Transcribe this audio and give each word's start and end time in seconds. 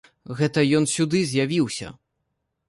Гэта 0.37 0.63
ён 0.77 0.87
сюды 0.93 1.21
з'явіўся! 1.33 1.93